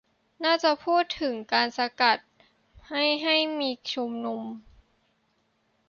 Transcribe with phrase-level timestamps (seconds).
[0.43, 2.17] น่าจะพูดถึงการสกัด
[2.85, 4.41] ไม่ให้มีชุมนุม